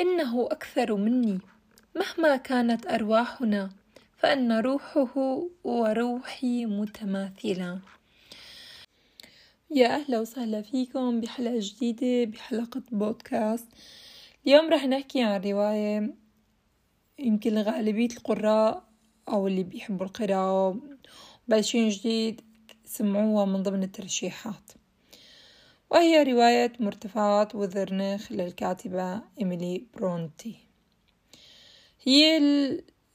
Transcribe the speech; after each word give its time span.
إنه 0.00 0.48
أكثر 0.50 0.96
مني. 0.96 1.38
مهما 1.96 2.36
كانت 2.36 2.86
أرواحنا 2.86 3.70
فإن 4.16 4.52
روحه 4.52 5.42
وروحي 5.64 6.66
متماثلان 6.66 7.80
يا 9.70 9.94
أهلا 9.94 10.20
وسهلا 10.20 10.62
فيكم 10.62 11.20
بحلقة 11.20 11.58
جديدة 11.58 12.30
بحلقة 12.30 12.82
بودكاست. 12.92 13.66
اليوم 14.46 14.70
رح 14.70 14.84
نحكي 14.84 15.22
عن 15.22 15.40
رواية 15.40 16.14
يمكن 17.18 17.58
غالبية 17.58 18.08
القراء 18.16 18.84
أو 19.28 19.46
اللي 19.46 19.62
بيحبوا 19.62 20.06
القراءة 20.06 20.80
بلشين 21.48 21.88
جديد 21.88 22.40
سمعوها 22.84 23.44
من 23.44 23.62
ضمن 23.62 23.82
الترشيحات. 23.82 24.81
وهي 25.92 26.22
رواية 26.22 26.72
مرتفعات 26.80 27.54
وذرنخ 27.54 28.32
للكاتبة 28.32 29.20
إيميلي 29.40 29.84
برونتي. 29.94 30.54
هي 32.02 32.38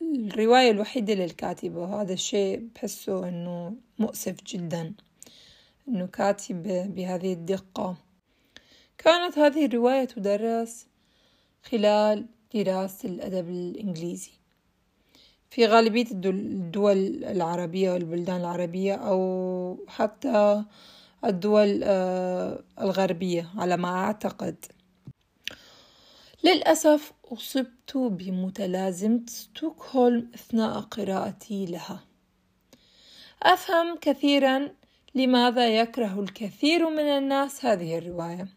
الرواية 0.01 0.71
الوحيدة 0.71 1.13
للكاتبة 1.13 1.79
وهذا 1.79 2.13
الشيء 2.13 2.69
بحسه 2.75 3.29
أنه 3.29 3.75
مؤسف 3.99 4.43
جدا 4.47 4.93
أنه 5.87 6.07
كاتبة 6.07 6.85
بهذه 6.85 7.33
الدقة. 7.33 7.95
كانت 8.97 9.37
هذه 9.37 9.65
الرواية 9.65 10.05
تدرس 10.05 10.87
خلال 11.63 12.25
دراسة 12.53 13.09
الأدب 13.09 13.49
الإنجليزي. 13.49 14.31
في 15.49 15.65
غالبية 15.65 16.11
الدول 16.11 17.23
العربية 17.23 17.91
والبلدان 17.91 18.41
العربية 18.41 18.93
أو 18.93 19.77
حتى 19.87 20.63
الدول 21.25 21.81
آه، 21.83 22.63
الغربية 22.81 23.49
على 23.55 23.77
ما 23.77 23.89
أعتقد. 23.89 24.55
للأسف 26.43 27.13
أصبت 27.25 27.97
بمتلازمة 27.97 29.21
ستوكهولم 29.27 30.31
أثناء 30.35 30.79
قراءتي 30.79 31.65
لها. 31.65 32.03
أفهم 33.43 33.97
كثيرا 34.01 34.69
لماذا 35.15 35.67
يكره 35.79 36.19
الكثير 36.19 36.89
من 36.89 36.99
الناس 36.99 37.65
هذه 37.65 37.97
الرواية 37.97 38.47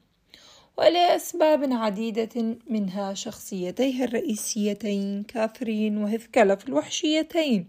ولأسباب 0.79 1.73
عديدة 1.73 2.57
منها 2.67 3.15
شخصيتيها 3.15 4.05
الرئيسيتين 4.05 5.23
كاثرين 5.23 5.97
وهيثكلف 5.97 6.69
الوحشيتين. 6.69 7.69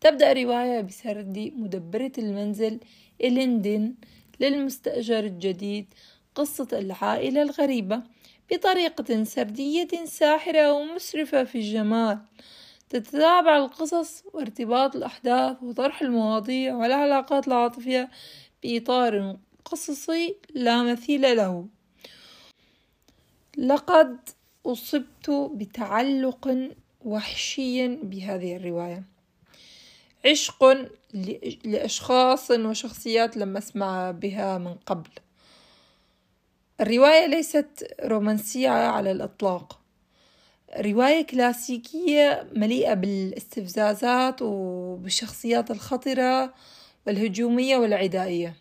تبدأ 0.00 0.32
الرواية 0.32 0.80
بسرد 0.80 1.52
مدبرة 1.56 2.12
المنزل 2.18 2.80
إليندين 3.22 3.96
للمستأجر 4.40 5.18
الجديد 5.18 5.86
قصة 6.34 6.68
العائلة 6.72 7.42
الغريبة 7.42 8.02
بطريقة 8.50 9.24
سردية 9.24 10.04
ساحرة 10.04 10.72
ومسرفة 10.72 11.44
في 11.44 11.58
الجمال. 11.58 12.18
تتتابع 12.90 13.56
القصص 13.56 14.24
وارتباط 14.32 14.96
الأحداث 14.96 15.62
وطرح 15.62 16.02
المواضيع 16.02 16.74
والعلاقات 16.74 17.48
العاطفية 17.48 18.10
بإطار 18.62 19.36
قصصي 19.64 20.36
لا 20.54 20.82
مثيل 20.82 21.36
له. 21.36 21.66
لقد 23.58 24.18
أصبت 24.66 25.30
بتعلق 25.54 26.70
وحشي 27.04 27.88
بهذه 27.88 28.56
الرواية. 28.56 29.11
عشق 30.26 30.88
لأشخاص 31.64 32.50
وشخصيات 32.50 33.36
لم 33.36 33.56
أسمع 33.56 34.10
بها 34.10 34.58
من 34.58 34.74
قبل. 34.74 35.10
الرواية 36.80 37.26
ليست 37.26 37.94
رومانسية 38.04 38.68
على 38.70 39.12
الإطلاق. 39.12 39.78
رواية 40.78 41.26
كلاسيكية 41.26 42.48
مليئة 42.56 42.94
بالاستفزازات 42.94 44.42
وبالشخصيات 44.42 45.70
الخطرة 45.70 46.54
والهجومية 47.06 47.76
والعدائية. 47.76 48.56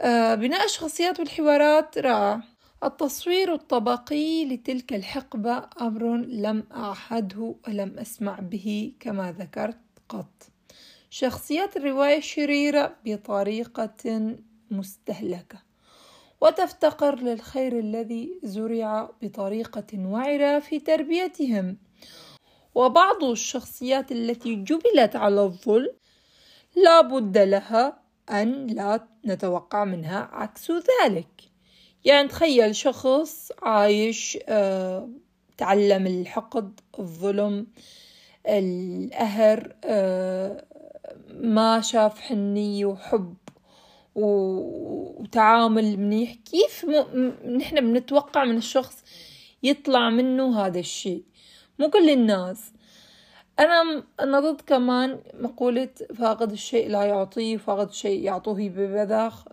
آه، 0.00 0.34
بناء 0.34 0.64
الشخصيات 0.64 1.20
والحوارات 1.20 1.98
رائع 1.98 2.40
التصوير 2.84 3.54
الطبقي 3.54 4.44
لتلك 4.44 4.92
الحقبة 4.92 5.62
أمر 5.80 6.16
لم 6.16 6.64
أعهده 6.74 7.54
ولم 7.68 7.98
أسمع 7.98 8.40
به 8.40 8.92
كما 9.00 9.32
ذكرت. 9.32 9.85
قط 10.08 10.42
شخصيات 11.10 11.76
الرواية 11.76 12.20
شريرة 12.20 12.96
بطريقة 13.04 14.36
مستهلكة 14.70 15.66
وتفتقر 16.40 17.14
للخير 17.14 17.78
الذي 17.78 18.40
زرع 18.42 19.10
بطريقة 19.22 19.86
وعرة 19.94 20.58
في 20.58 20.80
تربيتهم. 20.80 21.76
وبعض 22.74 23.24
الشخصيات 23.24 24.12
التي 24.12 24.54
جبلت 24.54 25.16
على 25.16 25.42
الظلم 25.42 25.92
لا 26.76 27.00
بد 27.00 27.38
لها 27.38 28.02
أن 28.30 28.66
لا 28.66 29.08
نتوقع 29.26 29.84
منها 29.84 30.28
عكس 30.32 30.70
ذلك. 30.70 31.42
يعني 32.04 32.28
تخيل 32.28 32.76
شخص 32.76 33.52
عايش 33.62 34.38
آه 34.48 35.10
تعلم 35.56 36.06
الحقد 36.06 36.80
الظلم 36.98 37.66
القهر 38.46 39.72
آه 39.84 40.64
ما 41.30 41.80
شاف 41.80 42.20
حنية 42.20 42.84
وحب 42.84 43.34
وتعامل 44.14 45.96
منيح. 45.96 46.34
كيف 46.34 46.86
نحن 47.56 47.80
بنتوقع 47.80 48.44
من 48.44 48.56
الشخص 48.56 49.04
يطلع 49.62 50.10
منه 50.10 50.60
هذا 50.60 50.78
الشيء؟ 50.78 51.22
مو 51.78 51.90
كل 51.90 52.10
الناس. 52.10 52.72
أنا 53.58 54.04
أنا 54.20 54.40
ضد 54.40 54.60
كمان 54.60 55.18
مقولة 55.40 55.88
فاقد 56.14 56.52
الشيء 56.52 56.88
لا 56.88 57.02
يعطيه 57.02 57.56
فاقد 57.56 57.88
الشيء 57.88 58.22
يعطوه 58.22 58.68
ببذاخ. 58.68 59.44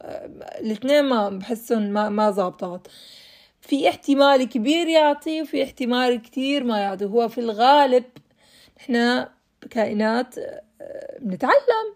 الاثنين 0.61 1.03
ما 1.03 1.29
بحسهم 1.29 1.81
ما 1.81 2.09
ما 2.09 2.31
زابطات 2.31 2.87
في 3.61 3.89
احتمال 3.89 4.49
كبير 4.49 4.87
يعطي 4.87 5.41
وفي 5.41 5.63
احتمال 5.63 6.21
كتير 6.21 6.63
ما 6.63 6.79
يعطي 6.79 7.05
هو 7.05 7.27
في 7.27 7.37
الغالب 7.37 8.03
إحنا 8.83 9.31
كائنات 9.69 10.35
بنتعلم. 11.19 11.93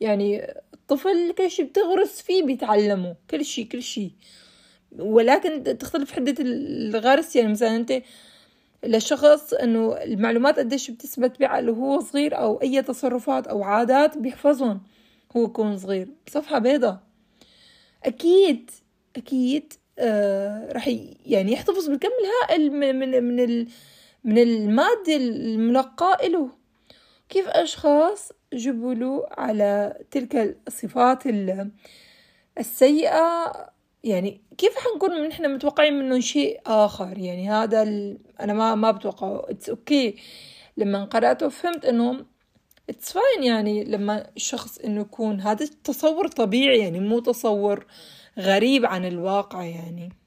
يعني 0.00 0.54
الطفل 0.74 1.34
كل 1.38 1.50
شي 1.50 1.62
بتغرس 1.62 2.22
فيه 2.22 2.42
بيتعلمه 2.42 3.16
كل 3.30 3.44
شي 3.44 3.64
كل 3.64 3.82
شي. 3.82 4.12
ولكن 4.98 5.78
تختلف 5.78 6.12
حدة 6.12 6.34
الغرس. 6.40 7.36
يعني 7.36 7.48
مثلا 7.48 7.76
أنت 7.76 8.02
للشخص 8.84 9.54
إنه 9.54 9.92
المعلومات 9.92 10.58
قديش 10.58 10.90
بتثبت 10.90 11.40
بعقله 11.40 11.72
وهو 11.72 12.00
صغير 12.00 12.38
أو 12.38 12.62
أي 12.62 12.82
تصرفات 12.82 13.46
أو 13.46 13.62
عادات 13.62 14.18
بيحفظهم 14.18 14.82
هو 15.36 15.44
يكون 15.44 15.78
صغير. 15.78 16.08
صفحة 16.28 16.58
بيضة 16.58 16.98
أكيد 18.04 18.70
أكيد 19.16 19.72
آه 19.98 20.72
رح 20.72 20.88
يعني 21.26 21.52
يحتفظ 21.52 21.88
بكم 21.90 22.08
الهائل 22.22 22.72
من 22.72 22.98
من 22.98 23.24
من, 23.24 23.66
من 24.24 24.38
المادة 24.38 25.16
الملقاة 25.16 26.26
له 26.26 26.50
كيف 27.28 27.48
أشخاص 27.48 28.32
جبلوا 28.52 29.40
على 29.40 29.98
تلك 30.10 30.58
الصفات 30.68 31.22
السيئة؟ 32.58 33.52
يعني 34.04 34.40
كيف 34.58 34.74
حنكون 34.78 35.28
نحن 35.28 35.54
متوقعين 35.54 35.98
منه 35.98 36.20
شيء 36.20 36.60
آخر؟ 36.66 37.18
يعني 37.18 37.50
هذا 37.50 37.82
أنا 38.40 38.52
ما 38.52 38.74
ما 38.74 38.90
بتوقعه. 38.90 39.50
it's 39.50 39.68
okay 39.68 40.12
okay. 40.12 40.20
لما 40.76 41.04
قرأته 41.04 41.48
فهمت 41.48 41.84
إنه 41.84 42.24
it's 42.90 43.12
fine 43.12 43.44
يعني 43.44 43.84
لما 43.84 44.30
الشخص 44.36 44.78
إنه 44.78 45.00
يكون 45.00 45.40
هذا 45.40 45.68
تصور 45.84 46.28
طبيعي 46.28 46.78
يعني 46.78 47.00
مو 47.00 47.20
تصور 47.20 47.86
غريب 48.38 48.86
عن 48.86 49.04
الواقع 49.04 49.64
يعني. 49.64 50.19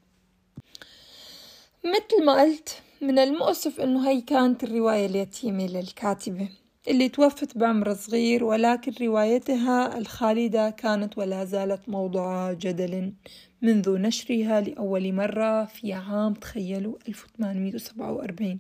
مثل 1.86 2.26
ما 2.26 2.42
قلت 2.42 2.82
من 3.02 3.20
المؤسف 3.20 3.80
إنه 3.80 4.10
هي 4.10 4.22
كانت 4.22 4.64
الرواية 4.64 5.06
اليتيمة 5.06 5.68
للكاتبة 5.68 6.50
اللي 6.88 7.10
توفت 7.10 7.58
بعمر 7.58 7.94
صغير 7.94 8.44
ولكن 8.44 9.06
روايتها 9.06 9.98
الخالدة 9.98 10.70
كانت 10.70 11.18
ولا 11.18 11.46
زالت 11.46 11.90
موضوع 11.90 12.54
جدل 12.54 13.14
منذ 13.62 13.98
نشرها 13.98 14.62
لأول 14.62 15.14
مرة 15.14 15.66
في 15.66 15.94
عام 15.94 16.34
تخيلوا 16.34 16.98
1847 17.08 18.60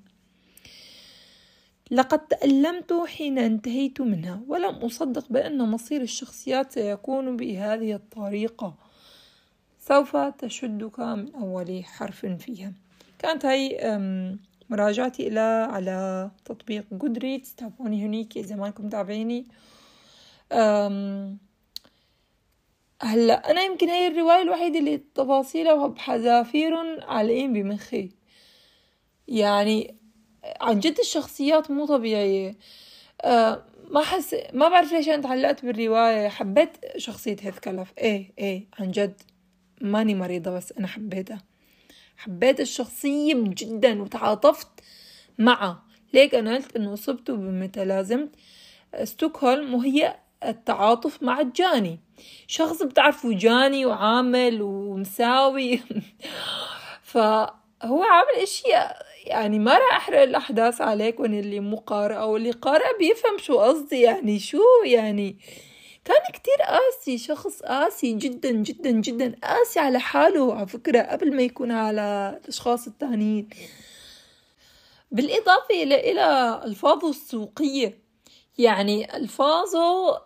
لقد 1.91 2.27
تألمت 2.27 2.93
حين 2.93 3.39
انتهيت 3.39 4.01
منها 4.01 4.41
ولم 4.47 4.75
أصدق 4.75 5.25
بأن 5.29 5.57
مصير 5.57 6.01
الشخصيات 6.01 6.71
سيكون 6.71 7.37
بهذه 7.37 7.93
الطريقة. 7.93 8.75
سوف 9.79 10.17
تشدك 10.17 10.99
من 10.99 11.35
أول 11.35 11.85
حرف 11.85 12.25
فيها. 12.25 12.73
كانت 13.23 13.45
هي 13.45 13.99
مراجعتي 14.69 15.27
إلى 15.27 15.67
على 15.71 16.31
تطبيق 16.45 16.85
جودريدز 16.91 17.53
تابعوني 17.57 18.05
هنيك 18.05 18.37
إذا 18.37 18.55
ما 18.55 18.69
كنتم 18.69 18.87
متابعيني 18.87 19.47
هلأ 23.01 23.51
أنا 23.51 23.61
يمكن 23.61 23.89
هي 23.89 24.07
الرواية 24.07 24.41
الوحيدة 24.41 24.79
اللي 24.79 24.97
تفاصيلها 25.15 25.87
بحذافير 25.87 27.03
عالقين 27.03 27.53
بمخي 27.53 28.09
يعني 29.27 29.95
عن 30.61 30.79
جد 30.79 30.99
الشخصيات 30.99 31.71
مو 31.71 31.85
طبيعية. 31.85 32.55
أه 33.21 33.63
ما 33.89 34.01
حس 34.01 34.35
ما 34.53 34.69
بعرف 34.69 34.93
ليش 34.93 35.09
أنا 35.09 35.21
تعلقت 35.21 35.65
بالرواية. 35.65 36.27
حبيت 36.27 36.69
شخصية 36.97 37.35
هيثكلف 37.41 37.93
إيه 37.97 38.31
إيه 38.39 38.67
عن 38.79 38.91
جد 38.91 39.21
ماني 39.81 40.15
مريضة 40.15 40.51
بس 40.51 40.71
أنا 40.71 40.87
حبيتها. 40.87 41.52
حبيت 42.17 42.59
الشخصية 42.59 43.33
جدا 43.35 44.01
وتعاطفت 44.01 44.67
معه. 45.37 45.83
ليك 46.13 46.35
أنا 46.35 46.55
قلت 46.55 46.75
إنه 46.75 46.93
أصبت 46.93 47.31
بمتلازمة 47.31 48.29
ستوكهولم 49.03 49.73
وهي 49.73 50.15
التعاطف 50.45 51.23
مع 51.23 51.39
الجاني 51.39 51.99
شخص 52.47 52.83
بتعرفوا 52.83 53.33
جاني 53.33 53.85
وعامل 53.85 54.61
ومساوي. 54.61 55.81
فهو 57.11 58.03
عامل 58.03 58.41
إشياء 58.43 59.05
يعني 59.25 59.59
ما 59.59 59.77
راح 59.77 59.95
أحرق 59.97 60.21
الأحداث 60.21 60.81
عليكم 60.81 61.25
اللي 61.25 61.59
مو 61.59 61.77
قارئ 61.77 62.15
أو 62.15 62.37
اللي 62.37 62.51
قارئ 62.51 62.97
بيفهم 62.99 63.37
شو 63.37 63.59
قصدي 63.59 64.01
يعني 64.01 64.39
شو 64.39 64.61
يعني 64.85 65.37
كان 66.05 66.21
كتير 66.33 66.55
قاسي 66.67 67.17
شخص 67.17 67.63
قاسي 67.63 68.13
جدا 68.13 68.51
جدا 68.51 68.91
جدا 68.91 69.35
قاسي 69.43 69.79
على 69.79 69.99
حاله 69.99 70.55
على 70.55 70.67
فكرة 70.67 71.01
قبل 71.01 71.35
ما 71.35 71.41
يكون 71.41 71.71
على 71.71 72.39
الأشخاص 72.43 72.87
التانيين. 72.87 73.49
بالإضافة 75.11 75.83
إلى 75.83 76.61
ألفاظه 76.65 77.09
السوقية. 77.09 78.03
يعني 78.57 79.17
ألفاظه 79.17 80.21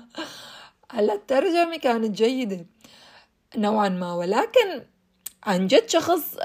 على 0.94 1.12
الترجمة 1.12 1.76
كانت 1.76 2.10
جيدة 2.10 2.66
نوعا 3.56 3.88
ما. 3.88 4.14
ولكن 4.14 4.82
عن 5.44 5.66
جد 5.66 5.88
شخص 5.88 6.36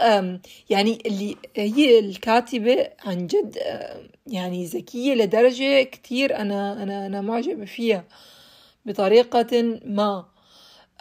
يعني 0.69 1.01
اللي 1.05 1.37
هي 1.55 1.99
الكاتبة 1.99 2.89
عن 3.05 3.27
جد 3.27 3.57
يعني 4.27 4.65
ذكية 4.65 5.13
لدرجة 5.13 5.83
كتير 5.83 6.35
أنا 6.37 6.83
أنا 6.83 7.05
أنا 7.05 7.21
معجبة 7.21 7.65
فيها. 7.65 8.05
بطريقة 8.89 9.79
ما. 9.85 10.25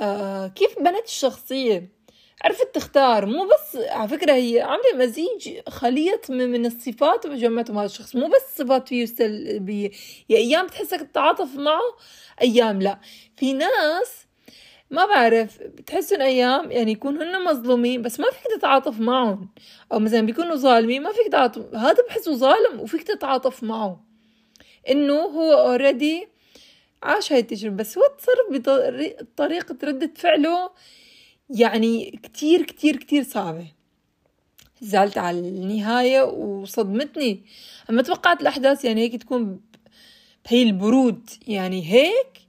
آه، 0.00 0.46
كيف 0.46 0.78
بنت 0.78 1.04
الشخصية 1.04 1.98
عرفت 2.44 2.74
تختار؟ 2.74 3.26
مو 3.26 3.44
بس 3.44 3.76
على 3.76 4.08
فكرة 4.08 4.32
هي 4.32 4.60
عاملة 4.60 5.06
مزيج 5.06 5.60
خليط 5.68 6.30
من 6.30 6.66
الصفات 6.66 7.26
وجمعتهم. 7.26 7.78
هذا 7.78 7.86
الشخص 7.86 8.16
مو 8.16 8.26
بس 8.26 8.58
صفات 8.58 8.88
فيه 8.88 9.06
سلبية. 9.06 9.90
يا 10.28 10.36
أيام 10.36 10.66
تحسك 10.66 11.00
تتعاطف 11.00 11.56
معه 11.56 11.96
أيام 12.42 12.82
لا. 12.82 12.98
في 13.36 13.52
ناس 13.52 14.26
ما 14.90 15.06
بعرف 15.06 15.62
بتحسن 15.62 16.22
أيام 16.22 16.70
يعني 16.70 16.92
يكون 16.92 17.22
هن 17.22 17.44
مظلومين 17.44 18.02
بس 18.02 18.20
ما 18.20 18.26
فيك 18.30 18.58
تتعاطف 18.58 19.00
معهم. 19.00 19.48
أو 19.92 19.98
مثلا 19.98 20.20
بيكونوا 20.20 20.56
ظالمين 20.56 21.02
ما 21.02 21.12
فيك 21.12 21.26
تتعاطف 21.26 21.74
هذا 21.74 22.06
بحسه 22.08 22.34
ظالم 22.34 22.80
وفيك 22.80 23.02
تتعاطف 23.02 23.62
معه. 23.62 24.04
إنه 24.90 25.14
هو 25.14 25.52
اوريدي 25.52 26.28
عاش 27.02 27.32
هاي 27.32 27.40
التجربة. 27.40 27.76
بس 27.76 27.98
هو 27.98 28.04
تصرف 28.18 28.62
بطريقة 29.20 29.78
ردة 29.84 30.12
فعله 30.16 30.70
يعني 31.50 32.20
كتير 32.22 32.62
كتير 32.62 32.96
كتير 32.96 33.22
صعبة. 33.22 33.66
زعلت 34.80 35.18
على 35.18 35.38
النهاية 35.38 36.22
وصدمتني. 36.22 37.44
أما 37.90 38.02
توقعت 38.02 38.40
الأحداث 38.40 38.84
يعني 38.84 39.00
هيك 39.00 39.16
تكون 39.16 39.60
بهي 40.50 40.62
البرود. 40.62 41.30
يعني 41.46 41.92
هيك 41.92 42.40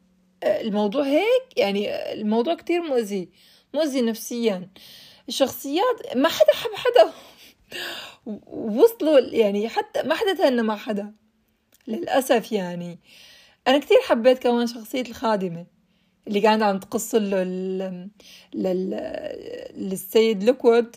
الموضوع 0.43 1.03
هيك. 1.03 1.57
يعني 1.57 2.13
الموضوع 2.13 2.53
كتير 2.55 2.81
مؤذي. 2.81 3.29
مؤذي 3.73 4.01
نفسيا. 4.01 4.69
الشخصيات 5.27 6.15
ما 6.15 6.29
حدا 6.29 6.53
حب 6.53 6.69
حدا. 6.75 7.13
وصلوا 8.75 9.19
يعني 9.19 9.69
حتى 9.69 10.03
ما 10.03 10.15
حدا 10.15 10.33
تهنى 10.33 10.61
مع 10.61 10.75
حدا. 10.75 11.13
للأسف 11.87 12.51
يعني. 12.51 12.99
أنا 13.69 13.77
كتير 13.77 13.97
حبيت 14.07 14.39
كمان 14.39 14.67
شخصية 14.67 15.01
الخادمة 15.01 15.65
اللي 16.27 16.41
كانت 16.41 16.63
عم 16.63 16.79
تقص 16.79 17.15
له 17.15 17.43
للسيد 19.75 20.43
لوكوود 20.43 20.95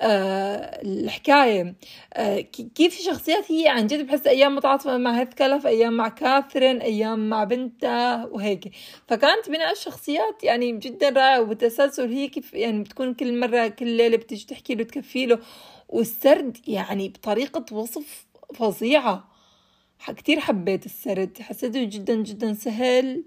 آه 0.00 0.80
الحكاية 0.82 1.74
آه 2.14 2.40
كيف 2.40 2.96
في 2.96 3.02
شخصيات 3.02 3.52
هي 3.52 3.68
عن 3.68 3.86
جد 3.86 4.06
بحس 4.06 4.26
أيام 4.26 4.56
متعاطفة 4.56 4.96
مع 4.98 5.20
هيثكلف 5.20 5.66
أيام 5.66 5.92
مع 5.92 6.08
كاثرين 6.08 6.80
أيام 6.82 7.28
مع 7.30 7.44
بنتها 7.44 8.26
وهيك. 8.26 8.70
فكانت 9.08 9.48
بناء 9.50 9.72
الشخصيات 9.72 10.44
يعني 10.44 10.72
جدا 10.78 11.08
رائع 11.08 11.38
وبتسلسل 11.38 12.08
هي 12.12 12.28
كيف 12.28 12.54
يعني 12.54 12.82
بتكون 12.82 13.14
كل 13.14 13.40
مرة 13.40 13.68
كل 13.68 13.86
ليلة 13.86 14.16
بتيجي 14.16 14.46
تحكي 14.46 14.74
له 14.74 14.84
تكفي 14.84 15.26
له. 15.26 15.38
والسرد 15.88 16.58
يعني 16.68 17.08
بطريقة 17.08 17.64
وصف 17.76 18.26
فظيعة. 18.54 19.30
كتير 20.08 20.40
حبيت 20.40 20.86
السرد. 20.86 21.38
حسيته 21.40 21.84
جدا 21.84 22.14
جدا 22.14 22.54
سهل 22.54 23.24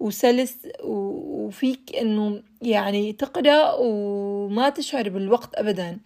وسلس 0.00 0.56
وفيك 0.84 1.96
إنه 2.00 2.42
يعني 2.62 3.12
تقرأ 3.12 3.74
وما 3.78 4.68
تشعر 4.68 5.08
بالوقت 5.08 5.54
ابدا. 5.54 5.98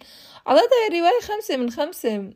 اعطيتها 0.48 0.86
الرواية 0.88 1.20
خمسة 1.22 1.56
من 1.56 1.70
خمسة 1.70 2.30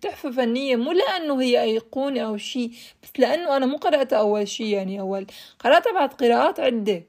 تحفة 0.00 0.30
فنية. 0.30 0.76
مو 0.76 0.92
لأنه 0.92 1.42
هي 1.42 1.62
أيقونة 1.62 2.20
أو 2.20 2.36
شيء 2.36 2.70
بس 3.02 3.08
لأنه 3.18 3.56
أنا 3.56 3.66
مو 3.66 3.76
قرأتها 3.76 4.18
أول 4.18 4.48
شيء 4.48 4.66
يعني 4.66 5.00
أول 5.00 5.26
قرأتها 5.58 5.92
بعد 5.92 6.12
قراءات 6.12 6.60
عدة. 6.60 7.02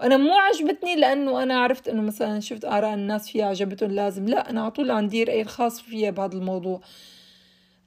وأنا 0.00 0.16
مو 0.16 0.32
عجبتني 0.34 0.96
لأنه 0.96 1.42
أنا 1.42 1.60
عرفت 1.60 1.88
إنه 1.88 2.02
مثلا 2.02 2.40
شفت 2.40 2.64
آراء 2.64 2.94
الناس 2.94 3.28
فيها 3.30 3.46
عجبتهم 3.46 3.90
لازم. 3.90 4.26
لا 4.26 4.50
أنا 4.50 4.62
على 4.62 4.70
طول 4.70 4.90
عندي 4.90 5.24
رأي 5.24 5.42
الخاص 5.42 5.80
فيها 5.80 6.10
بهذا 6.10 6.34
الموضوع. 6.34 6.80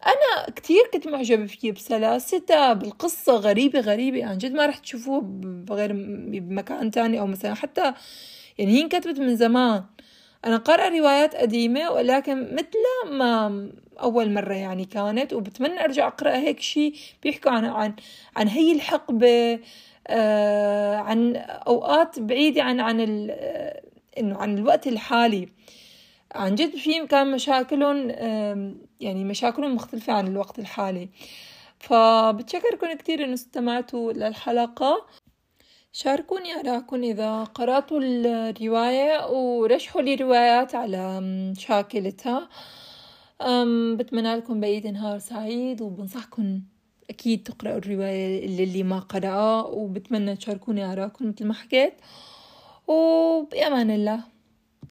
أنا 0.07 0.50
كتير 0.56 0.81
كنت 0.94 1.07
معجبة 1.07 1.46
فيه 1.46 1.72
بسلاستها 1.72 2.74
بالقصة 2.74 3.34
غريبة 3.36 3.80
غريبة 3.80 4.25
عن 4.25 4.38
جد 4.38 4.52
ما 4.52 4.66
رح 4.66 4.78
تشوفوها 4.78 5.19
بغير 5.44 5.92
بمكان 6.40 6.92
تاني 6.92 7.19
أو 7.19 7.28
مثلا 7.28 7.54
حتى 7.54 7.94
يعني 8.57 8.72
هي 8.72 8.81
انكتبت 8.81 9.19
من 9.19 9.36
زمان. 9.36 9.84
أنا 10.46 10.57
قارئة 10.57 11.00
روايات 11.00 11.36
قديمة 11.36 11.92
ولكن 11.92 12.56
مثل 12.56 13.12
ما 13.18 13.69
أول 14.02 14.31
مرة 14.34 14.54
يعني 14.54 14.86
كانت 14.86 15.34
وبتمنى 15.34 15.84
أرجع 15.86 16.07
أقرأ 16.07 16.36
هيك 16.38 16.60
شي 16.60 16.94
بيحكوا 17.24 17.52
عن 17.52 17.66
عن 17.66 17.96
عن 18.36 18.48
هي 18.48 18.72
الحقبة 18.72 19.60
آه 20.07 20.96
عن 20.98 21.36
أوقات 21.38 22.19
بعيدة 22.19 22.63
عن 22.63 22.80
عن 22.80 23.28
آه، 23.31 23.81
إنه 24.19 24.38
عن 24.38 24.57
الوقت 24.57 24.88
الحالي. 24.88 25.50
عن 26.36 26.56
جد 26.56 26.76
في 26.76 27.08
كان 27.08 27.32
مشاكلهم 27.32 28.10
يعني 29.00 29.24
مشاكلهم 29.24 29.76
مختلفة 29.76 30.14
عن 30.14 30.28
الوقت 30.28 30.59
الحالي. 30.59 31.09
فبتشكركم 31.80 32.94
كتير 32.94 33.24
إنه 33.24 33.33
استمعتوا 33.33 34.14
للحلقة. 34.14 35.06
شاركوني 35.92 36.59
أراكم 36.59 37.04
إذا 37.04 37.44
قرأتوا 37.44 38.00
الرواية 38.04 39.28
ورشحوا 39.31 40.02
لي 40.02 40.16
روايات 40.16 40.76
على 40.76 41.21
شاكلتها. 41.57 42.50
بتمنى 43.95 44.36
لكم 44.36 44.59
بقية 44.59 44.92
نهار 44.92 45.19
سعيد 45.19 45.81
وبنصحكم 45.81 46.62
أكيد 47.09 47.44
تقرأوا 47.44 47.78
الرواية 47.78 48.45
اللي 48.45 48.83
ما 48.83 49.00
قرأها 49.00 49.62
وبتمنى 49.62 50.36
تشاركوني 50.36 50.92
آراءكم 50.92 51.30
مثل 51.30 51.45
ما 51.45 51.54
حكيت. 51.54 51.94
وبأمان 52.88 53.92
الله. 53.92 54.34